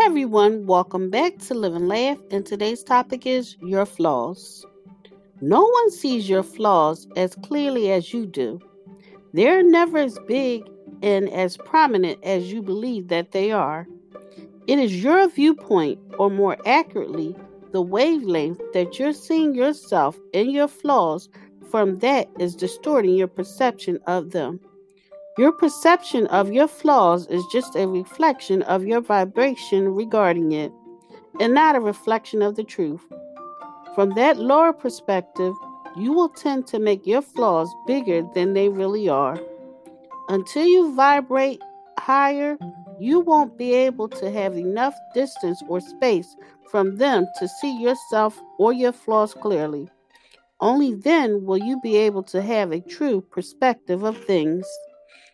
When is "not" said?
31.52-31.76